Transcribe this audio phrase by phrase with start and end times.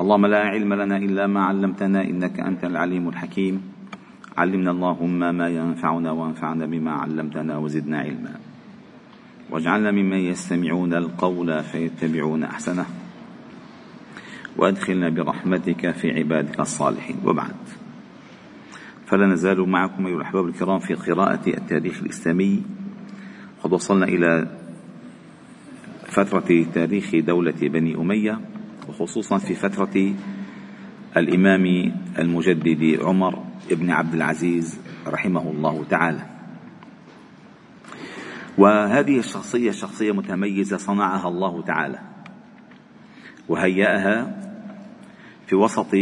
[0.00, 3.62] اللهم لا علم لنا إلا ما علمتنا إنك أنت العليم الحكيم.
[4.36, 8.34] علمنا اللهم ما ينفعنا وانفعنا بما علمتنا وزدنا علما.
[9.50, 12.86] واجعلنا ممن يستمعون القول فيتبعون أحسنه.
[14.56, 17.16] وأدخلنا برحمتك في عبادك الصالحين.
[17.24, 17.56] وبعد.
[19.06, 22.62] فلا نزال معكم أيها الأحباب الكرام في قراءة التاريخ الإسلامي.
[23.64, 24.48] قد وصلنا إلى
[26.06, 28.40] فترة تاريخ دولة بني أمية.
[28.88, 30.14] وخصوصا في فترة
[31.16, 36.26] الإمام المجدد عمر بن عبد العزيز رحمه الله تعالى.
[38.58, 41.98] وهذه الشخصية شخصية متميزة صنعها الله تعالى
[43.48, 44.40] وهيأها
[45.46, 45.94] في وسط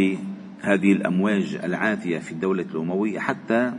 [0.62, 3.72] هذه الأمواج العاتية في الدولة الأموية حتى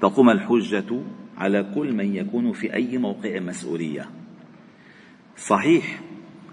[0.00, 1.02] تقوم الحجة
[1.38, 4.06] على كل من يكون في أي موقع مسؤولية.
[5.36, 6.00] صحيح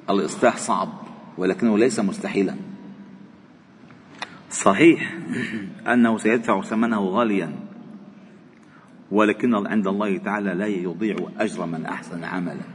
[0.09, 0.89] الإصلاح صعب
[1.39, 2.55] ولكنه ليس مستحيلا.
[4.51, 5.17] صحيح
[5.87, 7.51] أنه سيدفع ثمنه غاليا
[9.11, 12.65] ولكن عند الله تعالى لا يضيع أجر من أحسن عملا.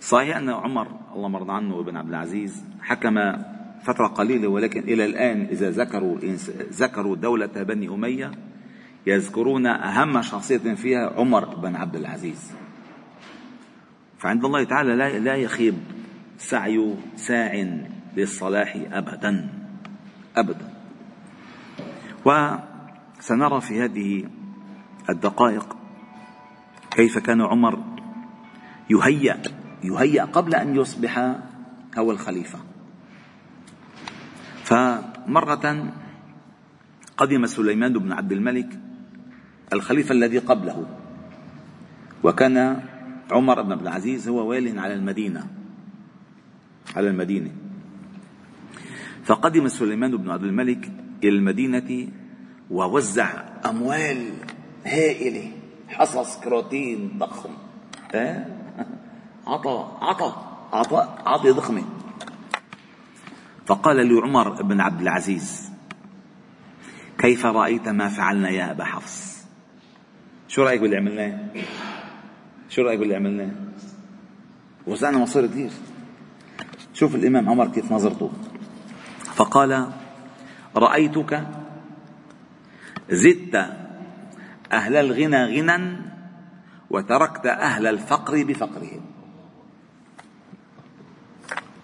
[0.00, 3.32] صحيح أن عمر الله مرضى عنه وابن عبد العزيز حكم
[3.84, 6.16] فترة قليلة ولكن إلى الآن إذا ذكروا
[6.72, 8.30] ذكروا دولة بني أمية
[9.06, 12.52] يذكرون أهم شخصية فيها عمر بن عبد العزيز.
[14.18, 15.74] فعند الله تعالى لا لا يخيب
[16.38, 17.52] سعي ساع
[18.16, 19.48] للصلاح أبدا
[20.36, 20.68] أبدا.
[22.24, 24.24] وسنرى في هذه
[25.10, 25.76] الدقائق
[26.90, 27.84] كيف كان عمر
[28.90, 29.42] يهيأ
[29.84, 31.34] يهيأ قبل أن يصبح
[31.98, 32.58] هو الخليفة.
[34.64, 35.92] فمرة
[37.16, 38.80] قدم سليمان بن عبد الملك
[39.72, 40.86] الخليفة الذي قبله
[42.22, 42.82] وكان
[43.30, 45.57] عمر بن عبد العزيز هو وال على المدينة.
[46.96, 47.50] على المدينة.
[49.24, 50.92] فقدم سليمان بن عبد الملك
[51.24, 52.08] إلى المدينة
[52.70, 54.32] ووزع أموال
[54.84, 55.52] هائلة
[55.88, 57.50] حصص كراتين ضخم.
[59.46, 60.34] عطى عطى
[60.72, 61.84] عطى عطي ضخمة.
[63.66, 65.70] فقال لعمر بن عبد العزيز
[67.18, 69.44] كيف رأيت ما فعلنا يا أبا حفص؟
[70.48, 71.38] شو رأيك باللي عملناه؟
[72.68, 73.50] شو رأيك باللي عملناه؟
[74.86, 75.70] وزعنا مصير كثير
[76.98, 78.30] شوف الإمام عمر كيف نظرته.
[79.34, 79.86] فقال
[80.76, 81.46] رأيتك
[83.10, 83.54] زدت
[84.72, 85.96] أهل الغنى غنى
[86.90, 89.00] وتركت أهل الفقر بفقرهم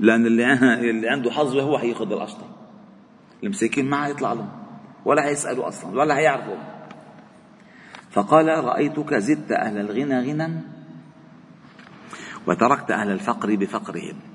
[0.01, 2.47] لأن اللي عنده حظ هو حياخذ القشطة
[3.43, 4.49] المساكين ما حيطلع لهم
[5.05, 6.57] ولا حيسألوا أصلا ولا حيعرفوا.
[8.11, 10.61] فقال رأيتك زدت أهل الغنى غنى
[12.47, 14.34] وتركت أهل الفقر بفقرهم.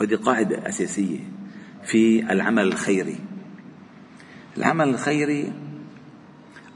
[0.00, 1.18] وهذه قاعدة أساسية
[1.84, 3.18] في العمل الخيري.
[4.56, 5.52] العمل الخيري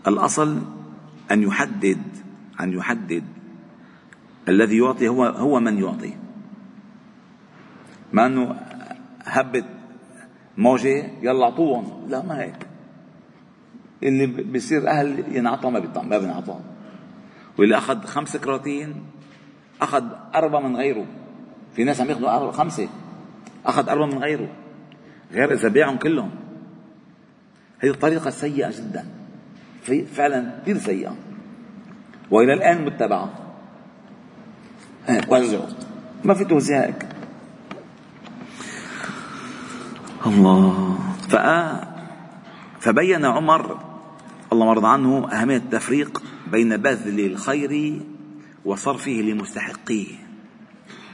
[0.06, 0.62] الأصل
[1.30, 2.02] أن يحدد
[2.60, 3.24] أن يحدد.
[4.48, 6.14] الذي يعطي هو هو من يعطي.
[8.12, 8.56] ما إنه
[9.24, 9.64] هبت
[10.58, 12.08] موجة يلا أعطوهم.
[12.08, 12.66] لا ما هيك.
[14.02, 16.60] اللي بيصير أهل ينعطى ما ما بينعطى
[17.58, 18.94] واللي أخذ خمس كراتين
[19.82, 20.04] أخذ
[20.34, 21.06] أربعة من غيره.
[21.76, 22.88] في ناس عم ياخذوا خمسة.
[23.66, 24.48] أخذ اربعه من غيره.
[25.32, 26.30] غير اذا بيعهم كلهم.
[27.78, 29.06] هذه الطريقة سيئة جدا.
[30.14, 31.16] فعلا كثير سيئة.
[32.30, 33.30] وإلى الآن متبعة.
[35.28, 35.66] وزعوا
[36.24, 37.08] ما في توزيع هيك
[40.26, 40.98] الله.
[41.28, 41.80] فأ
[42.80, 43.78] فبين عمر
[44.52, 46.22] الله مرضى عنه أهمية التفريق
[46.52, 48.02] بين بذل الخير
[48.64, 50.06] وصرفه لمستحقيه.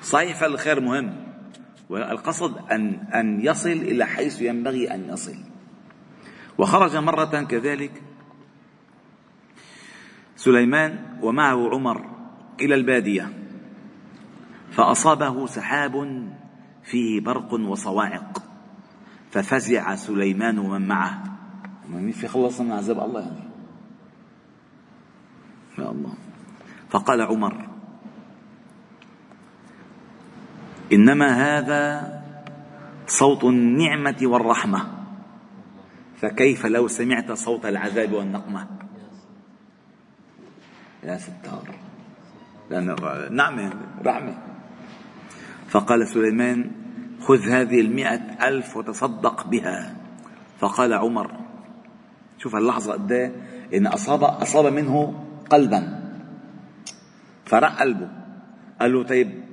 [0.03, 1.26] صحيح فالخير مهم.
[1.89, 5.37] والقصد أن أن يصل إلى حيث ينبغي أن يصل.
[6.59, 8.03] وخرج مرة كذلك
[10.37, 12.11] سليمان ومعه عمر
[12.61, 13.33] إلى البادية
[14.71, 16.27] فأصابه سحاب
[16.85, 18.43] فيه برق وصواعق
[19.31, 21.23] ففزع سليمان ومن معه.
[21.89, 23.47] مين في خلص من عذاب الله يعني
[25.79, 26.15] يا الله.
[26.91, 27.66] فقال عمر
[30.93, 32.13] إنما هذا
[33.07, 34.87] صوت النعمة والرحمة.
[36.17, 38.67] فكيف لو سمعت صوت العذاب والنقمة؟
[41.05, 41.75] يا ستار.
[43.31, 43.73] نعمة
[44.05, 44.39] رحمة.
[45.69, 46.71] فقال سليمان
[47.21, 49.97] خذ هذه المئة ألف وتصدق بها.
[50.59, 51.31] فقال عمر
[52.39, 53.33] شوف اللحظة قد إيه؟
[53.75, 56.03] إن أصاب أصاب منه قلبا.
[57.45, 58.09] فرق قلبه.
[58.81, 59.45] قال له طيب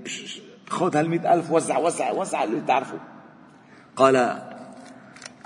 [0.73, 2.99] خذ هالمئة ألف وزع وزع وزع اللي تعرفه.
[3.95, 4.15] قال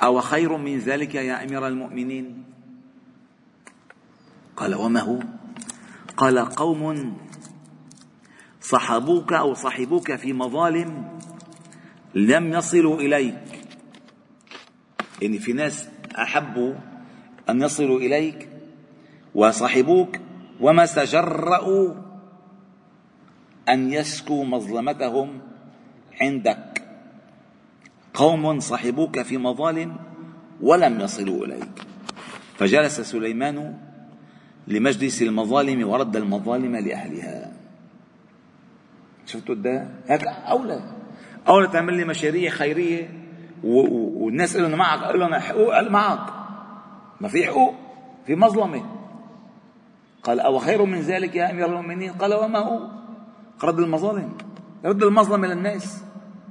[0.04, 2.44] أو خير من ذلك يا أمير المؤمنين؟
[4.58, 5.20] قال وما هو؟
[6.18, 7.18] قال قوم
[8.62, 11.20] صحبوك أو صحبوك في مظالم
[12.16, 13.68] لم يصلوا إليك.
[15.22, 15.88] يعني في ناس
[16.18, 16.74] أحبوا
[17.50, 18.50] أن يصلوا إليك
[19.36, 20.18] وصحبوك
[20.62, 22.07] وما تجرأوا
[23.70, 25.42] أن يشكوا مظلمتهم
[26.22, 26.84] عندك.
[28.14, 29.96] قوم صحبوك في مظالم
[30.62, 31.82] ولم يصلوا إليك.
[32.58, 33.78] فجلس سليمان
[34.68, 37.52] لمجلس المظالم ورد المظالم لأهلها.
[39.26, 40.92] شفتوا ده؟ هيك أولى.
[41.48, 43.10] أولى تعمل لي مشاريع خيرية
[43.64, 45.04] والناس قالوا معك.
[45.04, 46.34] قال لهم حقوق قال معك.
[47.22, 47.74] ما في حقوق
[48.26, 48.86] في مظلمة.
[50.24, 52.97] قال أو خير من ذلك يا أمير المؤمنين؟ قال وما هو؟
[53.64, 54.34] رد المظالم
[54.86, 56.04] رد المظلمة للناس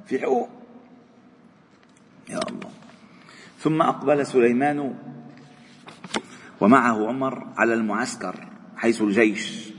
[0.06, 0.49] في حقوق.
[2.29, 2.70] يا الله.
[3.58, 4.94] ثم أقبل سليمان
[6.61, 9.73] ومعه عمر على المعسكر حيث الجيش.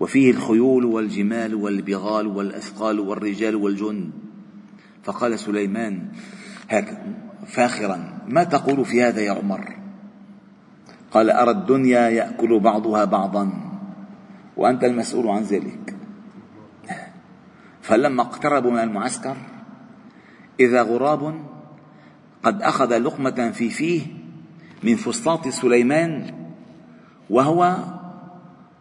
[0.00, 4.10] وفيه الخيول والجمال والبغال والأثقال والرجال والجند
[5.02, 6.08] فقال سليمان
[7.46, 9.76] فاخرا ما تقول في هذا يا عمر؟
[11.10, 13.52] قال أرى الدنيا يأكل بعضها بعضا
[14.56, 15.95] وأنت المسؤول عن ذلك.
[17.86, 19.36] فلما اقتربوا من المعسكر
[20.60, 21.44] إذا غراب
[22.42, 24.06] قد أخذ لقمة في فيه
[24.82, 26.34] من فسطاط سليمان
[27.30, 27.76] وهو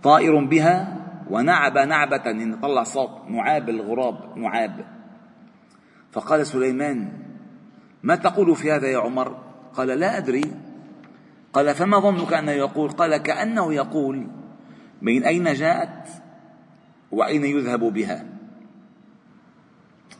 [0.03, 0.97] طائر بها
[1.29, 4.85] ونعب نعبة إن طلع صوت نعاب الغراب نعاب.
[6.11, 7.11] فقال سليمان
[8.03, 9.37] ما تقول في هذا يا عمر؟
[9.73, 10.43] قال لا أدري.
[11.53, 14.27] قال فما ظنك أنه يقول؟ قال كأنه يقول
[15.01, 16.07] من أين جاءت
[17.11, 18.34] وأين يذهب بها؟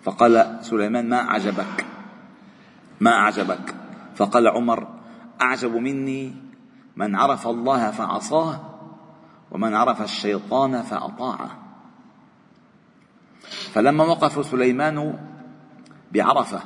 [0.06, 1.86] فقال سليمان ما أعجبك؟
[3.00, 3.75] ما أعجبك؟
[4.16, 4.88] فقال عمر
[5.42, 6.34] أعجب مني
[6.96, 8.60] من عرف الله فعصاه
[9.52, 11.57] ومن عرف الشيطان فأطاعه.
[13.74, 15.19] فلما وقف سليمان
[16.12, 16.62] بعرفة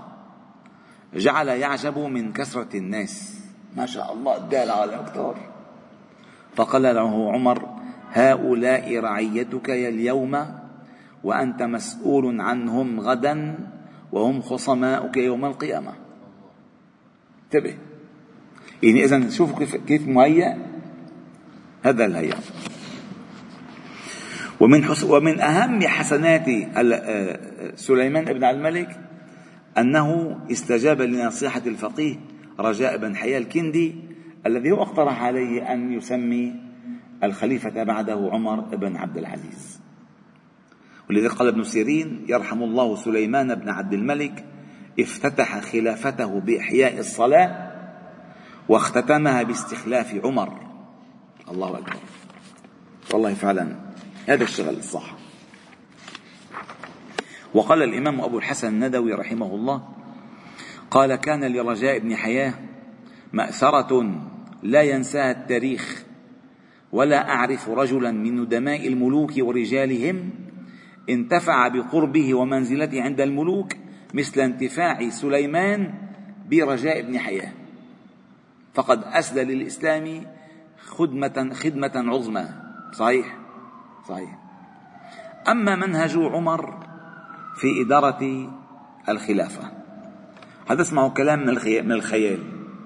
[1.14, 3.40] جعل يعجب من كثرة الناس.
[3.78, 5.36] ما شاء الله الدال على أكثر
[6.56, 7.70] فقال له عمر
[8.12, 10.59] هؤلاء رعيتك اليوم
[11.24, 13.58] وأنت مسؤول عنهم غدا
[14.12, 15.94] وهم خصماؤك يوم القيامة.
[17.46, 17.76] انتبه.
[18.84, 20.58] يعني إذا شوفوا كيف كيف مهيأ
[21.84, 22.38] هذا الهيئة
[24.60, 29.00] ومن ومن أهم حسنات آه، سليمان بن الملك
[29.78, 32.16] أنه استجاب لنصيحة الفقيه
[32.60, 33.96] رجاء بن حياة الكندي
[34.46, 36.56] الذي هو اقترح عليه أن يسمي
[37.24, 39.80] الخليفة بعده عمر بن عبد العزيز.
[41.10, 44.46] ولذلك قال ابن سيرين يرحم الله سليمان بن عبد الملك
[45.00, 47.72] افتتح خلافته بإحياء الصلاة
[48.70, 50.60] واختتمها باستخلاف عمر.
[51.52, 51.96] الله أكبر.
[53.14, 53.76] والله فعلا
[54.28, 55.16] هذا الشغل الصح
[57.54, 59.88] وقال الإمام أبو الحسن الندوي رحمه الله
[60.92, 62.54] قال كان لرجاء بن حياة
[63.34, 64.22] مأثرة
[64.64, 66.04] لا ينساها التاريخ
[66.92, 70.30] ولا أعرف رجلا من ندماء الملوك ورجالهم
[71.10, 73.74] انتفع بقربه ومنزلته عند الملوك
[74.14, 75.94] مثل انتفاع سليمان
[76.50, 77.52] برجاء بن حياة.
[78.74, 80.26] فقد أسدى للإسلام
[80.88, 82.50] خدمة خدمة عظمى.
[82.94, 83.38] صحيح؟
[84.08, 84.38] صحيح.
[85.48, 86.88] أما منهج عمر
[87.56, 88.50] في إدارة
[89.10, 89.72] الخلافة.
[90.70, 92.44] هذا اسمعوا كلام من الخيال.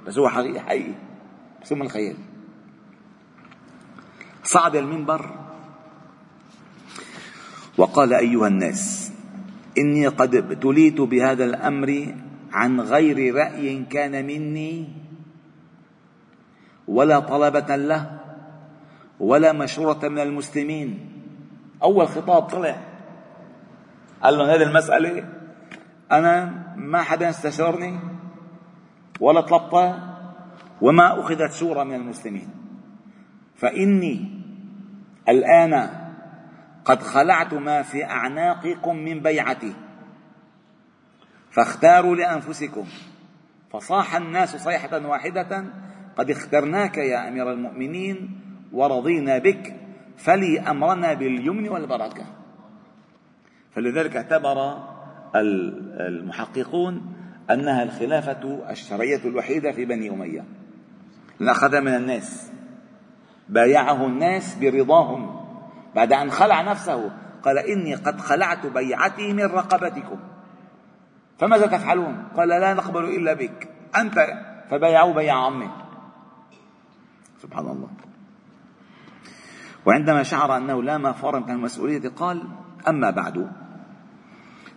[0.08, 0.94] بس هو حقيقي حقيقي.
[1.62, 2.16] بس هو من الخيال.
[4.44, 5.43] صعد المنبر
[7.78, 9.12] وقال أيها الناس
[9.78, 12.16] إني قد ابتليت بهذا الأمر
[12.52, 14.88] عن غير رأي كان مني
[16.88, 18.20] ولا طلبة له
[19.20, 21.10] ولا مشورة من المسلمين.
[21.84, 22.82] أول خطاب طلع.
[24.24, 25.30] قال لهم هذه المسألة
[26.12, 28.00] أنا ما حدا استشارني
[29.20, 30.20] ولا طلبتها
[30.82, 32.50] وما أخذت شورى من المسلمين.
[33.56, 34.42] فإني
[35.30, 36.03] الآن
[36.86, 39.74] قد خلعت ما في أعناقكم من بيعتي.
[41.52, 42.86] فاختاروا لأنفسكم.
[43.72, 45.66] فصاح الناس صيحة واحدة
[46.18, 48.40] قد اخترناك يا أمير المؤمنين
[48.72, 49.76] ورضينا بك
[50.18, 52.26] فلي أمرنا باليمن والبركة.
[53.72, 54.84] فلذلك اعتبر
[55.36, 57.16] المحققون
[57.52, 60.46] أنها الخلافة الشرعية الوحيدة في بني أمية.
[61.42, 62.52] أخذها من الناس
[63.50, 65.43] بايعه الناس برضاهم.
[65.96, 67.12] بعد أن خلع نفسه
[67.44, 70.20] قال إني قد خلعت بيعتي من رقبتكم.
[71.40, 73.70] فماذا تفعلون؟ قال لا نقبل إلا بك.
[73.98, 74.28] أنت
[74.70, 75.72] فبايعوا بيع عمه
[77.42, 77.90] سبحان الله.
[79.86, 82.44] وعندما شعر أنه لا مفر من المسؤولية قال
[82.88, 83.52] أما بعد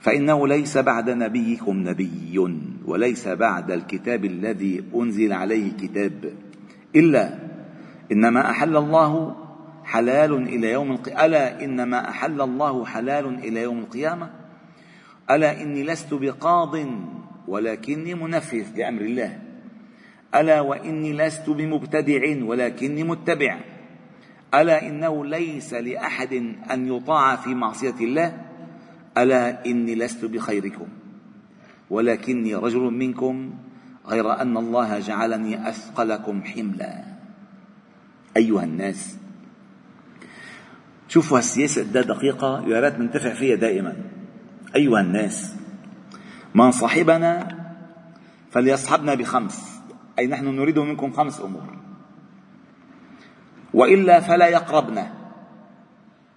[0.01, 2.39] فإنه ليس بعد نبيكم نبي
[2.85, 6.33] وليس بعد الكتاب الذي أنزل عليه كتاب
[6.97, 7.39] إلا
[8.13, 9.37] إنما أحل الله
[9.87, 14.31] حلال إلى يوم القيامة ألا إنما أحل الله حلال إلى يوم القيامة؟
[15.31, 16.77] ألا إني لست بقاض
[17.49, 19.39] ولكني منفذ لأمر الله؟
[20.35, 23.59] ألا وإني لست بمبتدع ولكني متبع؟
[24.55, 26.33] ألا إنه ليس لأحد
[26.71, 28.43] أن يطاع في معصية الله؟
[29.19, 30.87] ألا إني لست بخيركم
[31.91, 33.51] ولكني رجل منكم
[34.07, 37.05] غير أن الله جعلني أثقلكم حملا.
[38.37, 39.19] أيها الناس
[41.09, 43.97] شوفوا هالسياسة قد دقيقة يا ريت ننتفع فيها دائما.
[44.77, 45.57] أيها الناس
[46.55, 47.49] من صاحبنا
[48.51, 49.81] فليصحبنا بخمس.
[50.19, 51.79] أي نحن نريد منكم خمس أمور.
[53.75, 55.13] وإلا فلا يقربنا.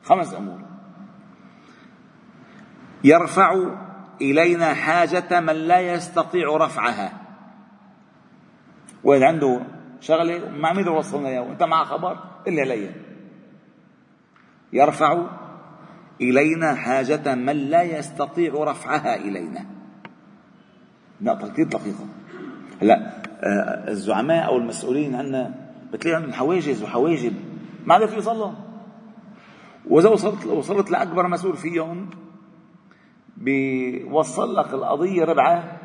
[0.03, 0.61] خمس أمور.
[3.03, 3.75] يرفع
[4.21, 7.21] إلينا حاجة من لا يستطيع رفعها.
[9.03, 9.61] وإذا عنده
[10.01, 13.08] شغلة ما عم يقدر يوصلنا إياه وأنت مع خبر؟ إلا علي
[14.73, 15.25] يرفع
[16.21, 19.65] إلينا حاجة من لا يستطيع رفعها إلينا.
[21.21, 22.05] نقطة كثير دقيقة
[22.81, 25.53] هلا آه، الزعماء أو المسؤولين عنا
[25.93, 27.33] بتلاقي عندهم حواجز وحواجب.
[27.85, 28.51] ما عاد في يصلوا.
[29.88, 32.09] وإذا وصلت وصلت لأكبر مسؤول فيهم
[33.38, 35.79] بيوصل لك القضية ربعة.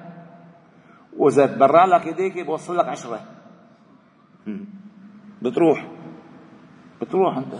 [1.16, 3.20] وإذا تبرع لك يديك بوصل لك عشرة.
[5.42, 5.86] بتروح.
[7.00, 7.54] بتروح أنت.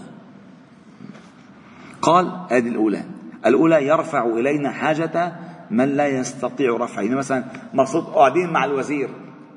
[2.05, 3.03] قال هذه الأولى.
[3.45, 5.33] الأولى يرفع إلينا حاجة
[5.71, 7.43] من لا يستطيع رفعه يعني مثلا
[7.73, 9.09] مقصود قاعدين مع الوزير.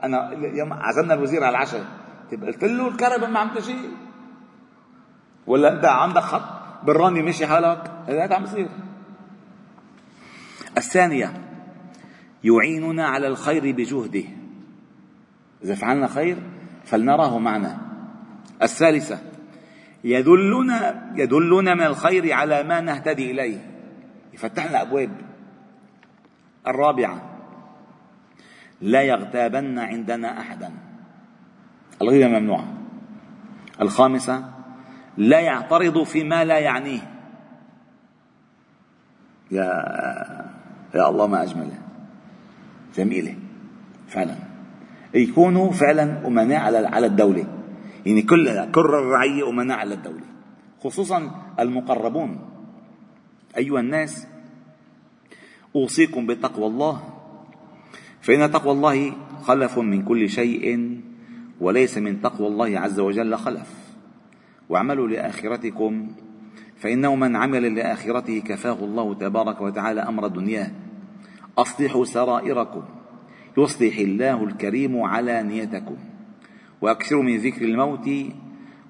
[0.05, 1.85] أنا يوم عزمنا الوزير على العشاء.
[2.31, 3.76] طيب قلت له الكهرباء ما عم تجي
[5.47, 6.43] ولا أنت عندك خط
[6.85, 8.69] بالرمي مشي حالك؟ هذا عم بصير
[10.76, 11.33] الثانية
[12.45, 14.25] يعيننا على الخير بجهده.
[15.64, 16.43] إذا فعلنا خير
[16.85, 17.78] فلنراه معنا.
[18.62, 19.19] الثالثة
[20.05, 23.59] يدلنا يدلنا من الخير على ما نهتدي إليه.
[24.35, 25.11] يفتح لنا أبواب.
[26.67, 27.23] الرابعة
[28.81, 30.71] لا يغتابن عندنا أحدا.
[32.02, 32.69] الغيبة ممنوعة
[33.81, 34.45] الخامسة
[35.17, 37.00] لا يعترض فيما لا يعنيه.
[39.50, 39.64] يا
[40.95, 41.78] يا الله ما أجمله.
[42.95, 43.37] جميلة.
[44.09, 44.35] فعلا.
[45.14, 47.57] يكونوا فعلا أمناء على على الدولة.
[48.08, 50.24] يعني كل كل الرعية أمناء على الدولة
[50.80, 52.38] خصوصا المقربون.
[53.56, 54.26] أيها الناس
[55.76, 57.02] أوصيكم بتقوى الله
[58.20, 59.12] فإن تقوى الله
[59.42, 60.96] خلف من كل شيء
[61.60, 63.74] وليس من تقوى الله عز وجل خلف.
[64.68, 66.08] واعملوا لآخرتكم
[66.76, 70.70] فإنه من عمل لآخرته كفاه الله تبارك وتعالى أمر دنياه
[71.58, 72.82] أصلحوا سرائركم
[73.58, 75.42] يصلح الله الكريم على
[76.78, 78.11] نيتكم وأكثروا من ذكر الموت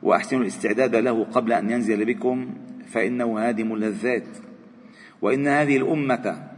[0.03, 2.55] وأحسنوا الاستعداد له قبل أن ينزل بكم
[2.87, 4.29] فإنه هادم اللذات
[5.23, 6.49] وإن هذه الأمة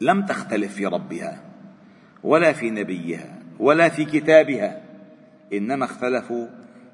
[0.00, 1.42] لم تختلف في ربها
[2.22, 4.82] ولا في نبيها ولا في كتابها
[5.52, 6.46] إنما اختلفوا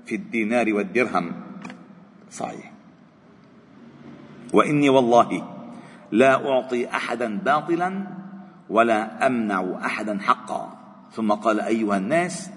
[0.07, 1.33] في الدينار والدرهم.
[2.31, 2.73] صحيح.
[4.53, 5.49] وإني والله
[6.12, 8.07] لا أعطي أحدا باطلا
[8.71, 10.79] ولا أمنع أحدا حقا.
[11.12, 12.51] ثم قال أيها الناس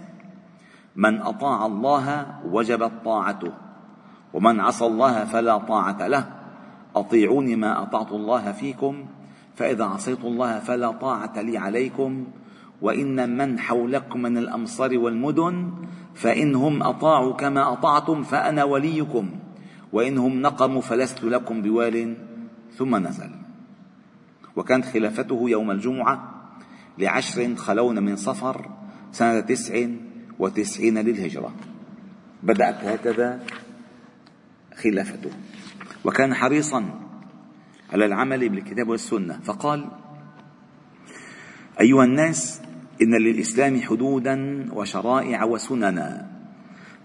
[0.95, 3.51] من أطاع الله وجبت طاعته
[4.33, 6.25] ومن عصى الله فلا طاعة له.
[6.95, 9.05] أطيعوني ما أطعت الله فيكم
[9.55, 12.27] فإذا عصيت الله فلا طاعة لي عليكم
[12.81, 15.71] وإن من حولكم من الأمصار والمدن
[16.13, 19.29] فإنهم أطاعوا كما أطعتم فأنا وليكم
[19.93, 22.17] وإنهم نقموا فلست لكم بوال
[22.75, 23.29] ثم نزل.
[24.55, 26.31] وكانت خلافته يوم الجمعة
[26.97, 28.69] لعشر خلون من صفر
[29.11, 29.87] سنة تسع
[30.39, 31.55] وتسعين للهجرة.
[32.43, 33.39] بدأت هكذا
[34.75, 35.31] خلافته.
[36.05, 36.85] وكان حريصا
[37.93, 39.39] على العمل بالكتاب والسنة.
[39.43, 39.91] فقال
[41.81, 42.61] أيها الناس
[43.01, 46.31] إن للإسلام حدودا وشرائع وسننا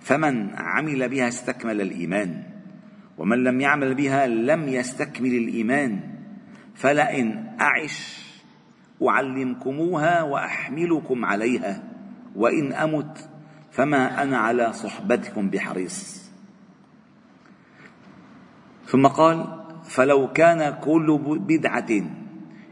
[0.00, 2.42] فمن عمل بها استكمل الإيمان
[3.18, 6.00] ومن لم يعمل بها لم يستكمل الإيمان
[6.74, 8.20] فلئن أعش
[9.08, 11.89] أعلمكموها وأحملكم عليها.
[12.36, 13.28] وإن أمت
[13.70, 16.30] فما أنا على صحبتكم بحريص.
[18.86, 21.90] ثم قال فلو كان كل بدعة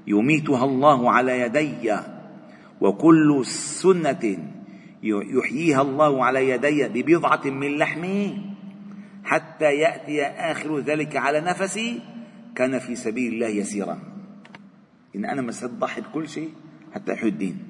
[0.07, 1.97] يميتها الله على يدي
[2.81, 4.39] وكل سنة
[5.03, 8.55] يحييها الله على يدي ببضعة من لحمي
[9.25, 12.01] حتى يأتي آخر ذلك على نفسي
[12.55, 13.99] كان في سبيل الله يسيرا.
[15.17, 16.51] إن أنا مسألة ضحي بكل شيء
[16.95, 17.68] حتى أحيي الدين.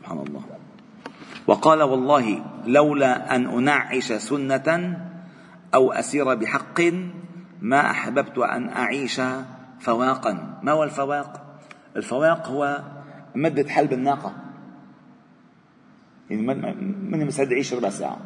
[0.00, 0.42] سبحان الله.
[1.46, 4.96] وقال والله لولا أن أنعش سنة
[5.74, 6.80] أو أسير بحق
[7.60, 9.20] ما أحببت أن أعيش
[9.80, 10.60] فواقا.
[10.62, 11.60] ما هو الفواق؟
[11.96, 12.82] الفواق هو
[13.34, 14.32] مدة حلب الناقة.
[16.30, 18.18] يعني من مستعد يعيش ربع ساعة.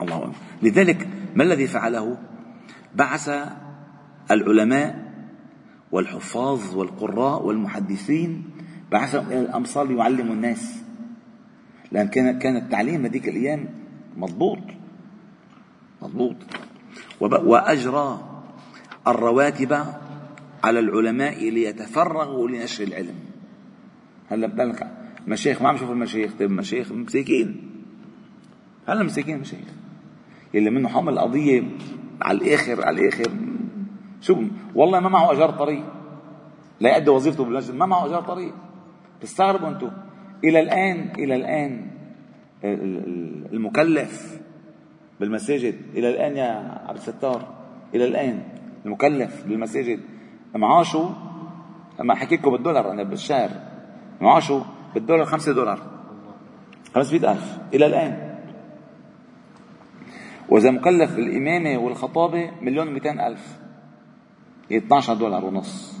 [0.00, 0.34] الله أكبر.
[0.62, 2.16] لذلك ما الذي فعله؟
[2.94, 3.30] بعث
[4.30, 5.12] العلماء
[5.92, 8.50] والحفاظ والقراء والمحدثين
[8.94, 10.82] بعثهم إلى الأمصار ليعلموا الناس.
[11.92, 13.68] لأن كان كان التعليم هذيك الأيام
[14.16, 14.58] مضبوط.
[16.02, 16.36] مضبوط.
[17.20, 18.06] وأجرى
[19.06, 19.72] الرواتب
[20.64, 23.14] على العلماء ليتفرغوا لنشر العلم.
[24.30, 24.86] هلا بدك
[25.26, 27.70] مشايخ ما عم شوف المشايخ؟ طيب مشايخ مساكين.
[28.88, 29.68] هلا مساكين مشايخ.
[30.54, 31.62] يلي منه حمل القضية
[32.22, 33.30] على الآخر على الآخر.
[34.20, 34.42] شو
[34.74, 35.84] والله ما معه أجار طريق.
[36.80, 38.54] لا يؤدي وظيفته بالمسجد ما معه أجار طريق.
[39.24, 39.90] تستغربوا أنتم
[40.44, 41.90] إلى الآن إلى الآن
[43.52, 44.40] المكلف
[45.20, 47.54] بالمساجد إلى الآن يا عبد الستار
[47.94, 48.42] إلى الآن
[48.86, 50.00] المكلف بالمساجد
[50.54, 51.10] معاشه
[52.00, 53.50] لما أحكي لكم بالدولار أنا بالشهر
[54.20, 54.64] معاشه
[54.94, 55.78] بالدولار خمسة دولار.
[56.94, 57.58] 500 ألف.
[57.74, 58.38] إلى الآن.
[60.48, 63.58] وإذا مكلف بالإمامة والخطابة مليون ومئتين ألف.
[64.72, 65.93] 12 دولار ونص.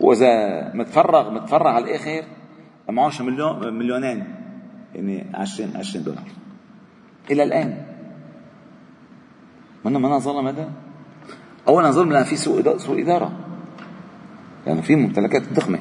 [0.00, 2.24] وإذا متفرغ متفرغ على الآخر
[2.88, 4.24] معاشه مليون مليونين
[4.94, 6.24] يعني 20 20 دولار.
[7.30, 7.86] إلى الآن.
[9.84, 10.72] منه منها ظلم هذا.
[11.68, 13.32] اولا ظلم لأن في سوء سوء إدارة.
[14.66, 15.78] يعني في ممتلكات ضخمة.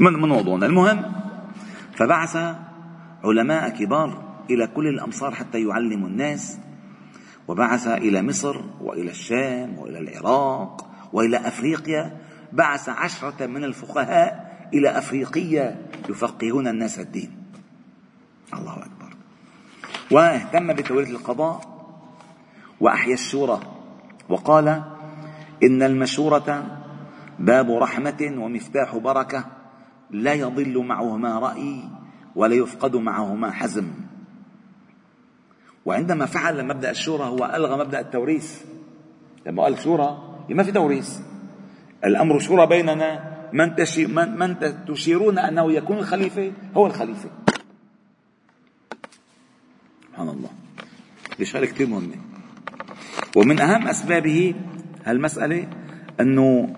[0.00, 1.02] من من موضوعنا؟ المهم
[1.96, 2.36] فبعث
[3.24, 6.58] علماء كبار إلى كل الأمصار حتى يعلموا الناس.
[7.48, 12.25] وبعث إلى مصر وإلى الشام وإلى العراق وإلى أفريقيا.
[12.56, 17.36] بعث عشرة من الفقهاء إلى أفريقيا يفقهون الناس الدين.
[18.54, 19.16] الله أكبر.
[20.10, 21.60] واهتم بتوليه القضاء
[22.80, 23.60] وأحيا الشورى.
[24.28, 24.82] وقال
[25.62, 26.78] إن المشورة
[27.38, 29.44] باب رحمة ومفتاح بركة
[30.10, 31.82] لا يضل معهما رأي
[32.34, 33.92] ولا يفقد معهما حزم.
[35.84, 38.64] وعندما فعل مبدأ الشورى هو ألغى مبدأ التوريث.
[39.46, 41.20] لما قال شورى ما في توريث.
[42.06, 43.36] الأمر شورى بيننا.
[43.52, 47.30] من, من تشيرون أنه يكون الخليفة؟ هو الخليفة.
[50.08, 50.50] سبحان الله.
[51.38, 52.16] بشغلة كثير مهمة.
[53.36, 54.54] ومن أهم أسبابه
[55.04, 55.68] هالمسألة
[56.20, 56.76] أنه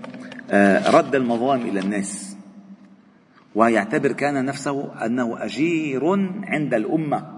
[0.50, 2.36] آه، رد المظالم إلى الناس.
[3.54, 6.02] ويعتبر كان نفسه أنه أجير
[6.44, 7.32] عند الأمة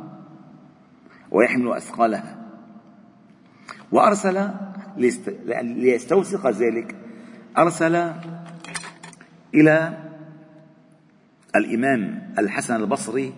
[1.31, 2.37] ويحمل أثقالها.
[3.92, 4.50] وأرسل
[5.62, 6.99] ليستوثق ذلك.
[7.58, 8.12] أرسل
[9.54, 9.98] إلى
[11.56, 13.32] الإمام الحسن البصري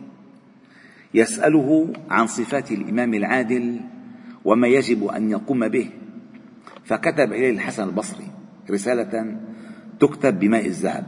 [1.15, 3.81] يسأله عن صفات الإمام العادل
[4.45, 5.91] وما يجب أن يقوم به
[6.85, 8.31] فكتب إليه الحسن البصري
[8.71, 9.41] رسالة
[10.01, 11.07] تكتب بماء الذهب.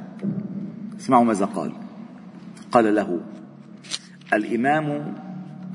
[1.00, 1.72] اسمعوا ماذا قال.
[2.72, 3.20] قال له
[4.32, 5.14] الإمام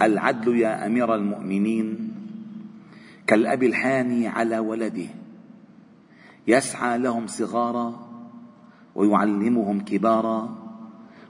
[0.02, 2.12] العدل يا أمير المؤمنين
[3.28, 5.08] كالأب الحاني على ولده
[6.48, 8.08] يسعى لهم صغارا
[8.96, 10.58] ويعلمهم كبارا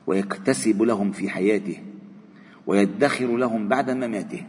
[0.08, 1.78] ويكتسب لهم في حياته
[2.68, 4.44] ويدخر لهم بعد مماته.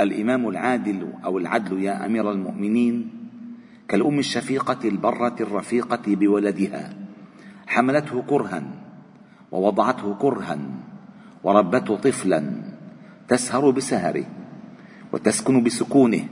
[0.00, 3.10] الإمام العادل أو العدل يا أمير المؤمنين
[3.88, 6.94] كالأم الشفيقة البرة الرفيقة بولدها
[7.66, 8.62] حملته كرها
[9.52, 10.58] ووضعته كرها
[11.44, 12.52] وربته طفلا
[13.28, 14.24] تسهر بسهره
[15.12, 16.24] وتسكن بسكونه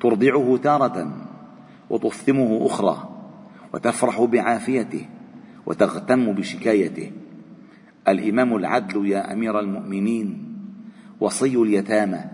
[0.00, 1.25] ترضعه تارة
[1.90, 3.08] وتفثمه أخرى
[3.74, 5.06] وتفرح بعافيته
[5.66, 7.12] وتغتم بشكايته.
[8.08, 10.56] الإمام العدل يا أمير المؤمنين
[11.20, 12.24] وصي اليتامى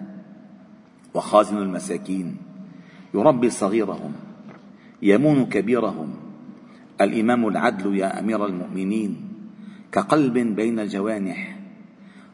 [1.15, 2.37] وخازن المساكين.
[3.15, 4.13] يربي صغيرهم
[5.03, 6.15] يمون كبيرهم.
[7.01, 9.17] الإمام العدل يا أمير المؤمنين
[9.93, 11.57] كقلب بين الجوانح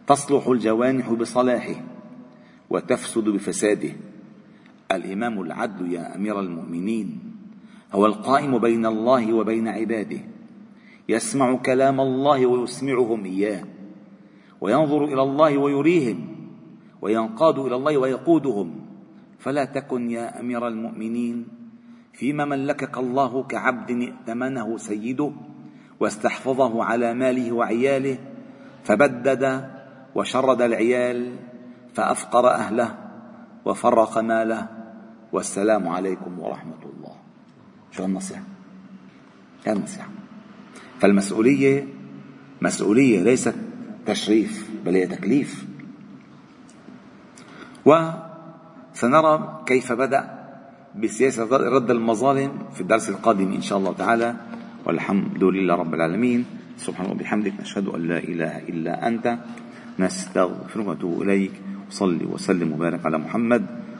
[0.07, 1.75] تصلح الجوانح بصلاحه
[2.71, 3.93] وتفسد بفساده.
[4.93, 7.21] الإمام العدل يا أمير المؤمنين.
[7.93, 10.21] هو القائم بين الله وبين عباده.
[11.09, 13.65] يسمع كلام الله ويسمعهم إياه.
[14.61, 16.19] وينظر إلى الله ويريهم.
[17.03, 18.81] وينقاد إلى الله ويقودهم.
[19.39, 21.47] فلا تكن يا أمير المؤمنين.
[22.13, 25.33] فيما ملكك الله كعبد ائتمنه سيده
[26.01, 28.19] واستحفظه على ماله وعياله
[28.85, 29.69] فبدد
[30.15, 31.37] وشرد العيال
[31.95, 32.95] فأفقر أهله
[33.65, 34.78] وفرق ماله.
[35.33, 37.15] والسلام عليكم ورحمة الله.
[37.91, 38.43] شو النصيحة؟
[39.67, 40.09] هي النصيحة.
[41.01, 41.87] فالمسؤولية
[42.63, 43.55] مسؤولية ليست
[44.07, 45.67] تشريف بل هي تكليف.
[47.85, 50.23] وسنرى كيف بدأ
[50.97, 54.37] بسياسة رد المظالم في الدرس القادم إن شاء الله تعالى.
[54.87, 56.45] والحمد لله رب العالمين.
[56.77, 59.39] سبحانه وبحمدك نشهد أن لا إله إلا أنت.
[59.99, 61.53] نستغفرك ونتوب إليك.
[61.89, 63.88] وصلي وسلم وبارك على محمد.